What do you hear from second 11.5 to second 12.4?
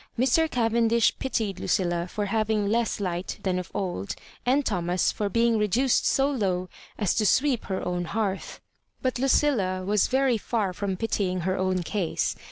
own case.